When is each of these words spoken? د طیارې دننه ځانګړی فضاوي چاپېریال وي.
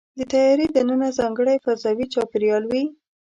د 0.17 0.19
طیارې 0.31 0.67
دننه 0.75 1.09
ځانګړی 1.19 1.57
فضاوي 1.65 2.05
چاپېریال 2.13 2.63
وي. 2.71 2.83